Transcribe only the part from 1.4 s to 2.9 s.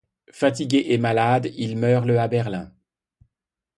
il meurt le à Berlin.